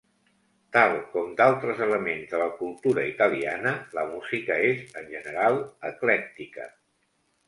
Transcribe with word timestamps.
Tal 0.75 0.93
com 1.15 1.27
d'altres 1.41 1.81
elements 1.87 2.31
de 2.31 2.39
la 2.43 2.47
cultura 2.61 3.03
italiana, 3.09 3.73
la 3.97 4.05
música 4.13 4.57
és 4.71 4.81
en 5.03 5.13
general 5.17 5.59
eclèctica. 5.91 6.67